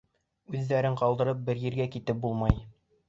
Үҙҙәрен 0.53 0.97
ҡалдырып 1.01 1.43
бер 1.51 1.61
ергә 1.67 1.87
китеп 1.97 2.25
булмай. 2.25 2.57